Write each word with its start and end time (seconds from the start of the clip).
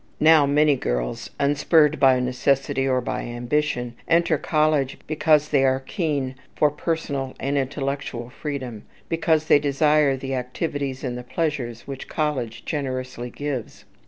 Now 0.19 0.47
many 0.47 0.75
girls, 0.75 1.29
unspurred 1.39 1.99
by 1.99 2.19
necessity 2.19 2.87
or 2.87 3.01
by 3.01 3.21
ambition, 3.21 3.93
enter 4.07 4.39
college 4.39 4.97
because 5.05 5.49
they 5.49 5.63
are 5.63 5.79
keen 5.79 6.33
for 6.55 6.71
personal 6.71 7.35
and 7.39 7.55
intellectual 7.55 8.31
freedom, 8.31 8.85
because 9.09 9.45
they 9.45 9.59
desire 9.59 10.17
the 10.17 10.33
activities 10.33 11.03
and 11.03 11.19
the 11.19 11.23
pleasures 11.23 11.81
which 11.85 12.07
college 12.09 12.65
generously 12.65 13.29
gives. 13.29 13.85